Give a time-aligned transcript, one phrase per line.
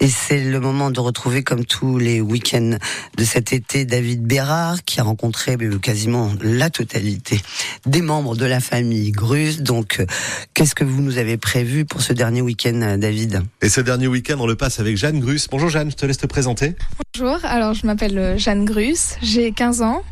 [0.00, 2.76] Et c'est le moment de retrouver, comme tous les week-ends
[3.16, 7.40] de cet été, David Bérard, qui a rencontré euh, quasiment la totalité
[7.86, 9.60] des membres de la famille Grus.
[9.60, 10.06] Donc, euh,
[10.54, 13.42] qu'est-ce que vous nous avez prévu pour ce dernier week-end, euh, David?
[13.62, 15.48] Et ce dernier week-end, on le passe avec Jeanne Grus.
[15.50, 16.74] Bonjour Jeanne, je te laisse te présenter.
[17.14, 20.02] Bonjour, alors je m'appelle Jeanne Grus, j'ai 15 ans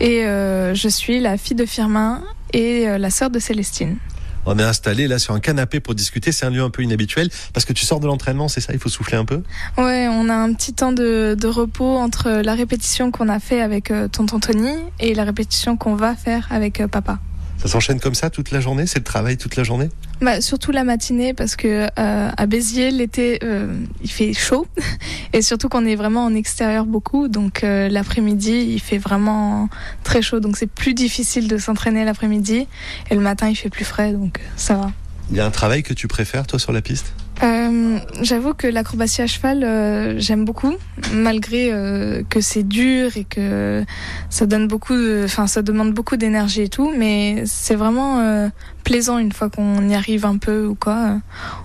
[0.00, 2.22] et euh, je suis la fille de Firmin
[2.52, 3.96] et euh, la sœur de Célestine.
[4.46, 6.32] On est installé là sur un canapé pour discuter.
[6.32, 8.78] C'est un lieu un peu inhabituel parce que tu sors de l'entraînement, c'est ça Il
[8.78, 9.42] faut souffler un peu?
[9.78, 13.90] Ouais, on a un petit temps de, repos entre la répétition qu'on a fait avec
[13.90, 17.18] euh, tonton Tony et la répétition qu'on va faire avec euh, papa.
[17.60, 18.86] Ça s'enchaîne comme ça toute la journée?
[18.86, 19.90] C'est le travail toute la journée?
[20.22, 24.66] Bah, surtout la matinée parce que euh, à Béziers l'été euh, il fait chaud.
[25.34, 27.28] Et surtout qu'on est vraiment en extérieur beaucoup.
[27.28, 29.68] Donc euh, l'après-midi il fait vraiment
[30.04, 30.40] très chaud.
[30.40, 32.66] Donc c'est plus difficile de s'entraîner l'après-midi.
[33.10, 34.12] Et le matin il fait plus frais.
[34.12, 34.92] Donc ça va.
[35.30, 37.12] Il y a un travail que tu préfères toi sur la piste?
[37.42, 40.76] Euh, J'avoue que l'acrobatie à cheval, euh, j'aime beaucoup,
[41.12, 43.84] malgré euh, que c'est dur et que
[44.28, 48.50] ça donne beaucoup, enfin ça demande beaucoup d'énergie et tout, mais c'est vraiment
[48.84, 51.20] plaisant une fois qu'on y arrive un peu ou quoi.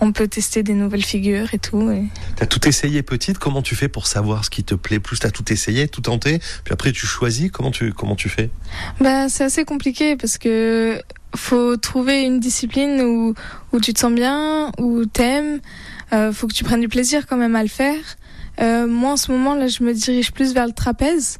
[0.00, 1.90] On peut tester des nouvelles figures et tout.
[1.90, 2.04] Et...
[2.36, 5.18] T'as tout essayé petite, comment tu fais pour savoir ce qui te plaît plus?
[5.18, 8.50] T'as tout essayé, tout tenté, puis après tu choisis, comment tu, comment tu fais?
[9.00, 11.02] Bah, c'est assez compliqué parce que
[11.36, 13.34] faut trouver une discipline où,
[13.72, 15.60] où tu te sens bien, où t'aimes.
[16.12, 18.00] Euh, faut que tu prennes du plaisir quand même à le faire.
[18.60, 21.38] Euh, moi, en ce moment, là, je me dirige plus vers le trapèze.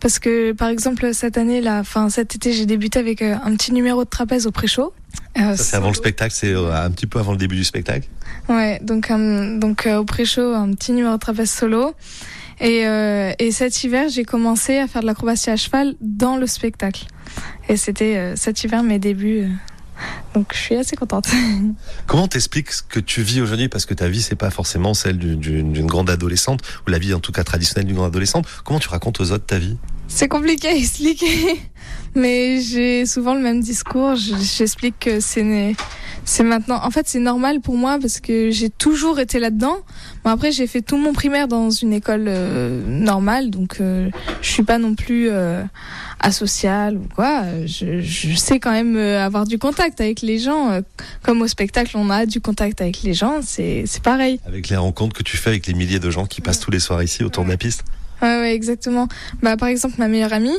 [0.00, 3.56] Parce que, par exemple, cette année, là, enfin, cet été, j'ai débuté avec euh, un
[3.56, 4.92] petit numéro de trapèze au pré-show.
[5.38, 8.08] Euh, c'est avant le spectacle, c'est euh, un petit peu avant le début du spectacle.
[8.48, 9.08] Ouais, donc,
[9.58, 11.94] donc euh, au pré-show, un petit numéro de trapèze solo.
[12.60, 16.46] Et, euh, et cet hiver, j'ai commencé à faire de l'acrobatie à cheval dans le
[16.46, 17.04] spectacle.
[17.68, 19.42] Et c'était euh, cet hiver mes débuts.
[19.42, 19.48] euh.
[20.34, 21.28] donc je suis assez contente.
[22.06, 23.68] Comment t'expliques ce que tu vis aujourd'hui?
[23.68, 27.12] Parce que ta vie, c'est pas forcément celle du- d'une grande adolescente, ou la vie
[27.14, 28.46] en tout cas traditionnelle d'une grande adolescente.
[28.64, 29.76] Comment tu racontes aux autres ta vie?
[30.08, 31.60] C'est compliqué à expliquer,
[32.14, 34.14] mais j'ai souvent le même discours.
[34.16, 35.76] Je- J'explique que c'est né-
[36.28, 36.80] c'est maintenant.
[36.82, 39.76] En fait, c'est normal pour moi parce que j'ai toujours été là-dedans.
[40.24, 44.10] Bon, après, j'ai fait tout mon primaire dans une école euh, normale, donc euh,
[44.42, 45.62] je suis pas non plus euh,
[46.20, 47.44] asociale ou quoi.
[47.64, 50.70] Je, je sais quand même euh, avoir du contact avec les gens.
[50.70, 50.80] euh,
[51.22, 53.40] Comme au spectacle, on a du contact avec les gens.
[53.42, 54.40] C'est c'est pareil.
[54.46, 56.80] Avec les rencontres que tu fais avec les milliers de gens qui passent tous les
[56.80, 57.84] soirs ici autour de la piste?
[58.22, 59.08] Ouais, ouais, exactement.
[59.42, 60.56] Bah, par exemple, ma meilleure amie,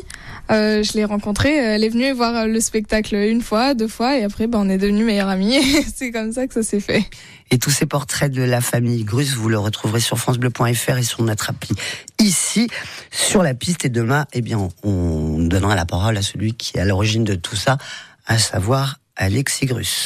[0.51, 4.17] euh, je l'ai rencontrée, elle est venue voir euh, le spectacle une fois, deux fois,
[4.17, 5.59] et après, bah, on est devenus meilleures amies.
[5.95, 7.03] c'est comme ça que ça s'est fait.
[7.49, 11.23] Et tous ces portraits de la famille Grus, vous le retrouverez sur francebleu.fr et sur
[11.23, 11.75] notre appli
[12.19, 12.67] ici,
[13.09, 13.85] sur la piste.
[13.85, 17.35] Et demain, eh bien, on donnera la parole à celui qui est à l'origine de
[17.35, 17.77] tout ça,
[18.25, 20.05] à savoir Alexis Grus.